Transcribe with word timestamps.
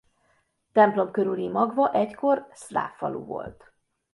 Templom 0.71 1.11
körüli 1.11 1.47
magva 1.47 1.93
egykor 1.93 2.47
szláv 2.51 2.91
falu 2.97 3.19
volt. 3.25 3.71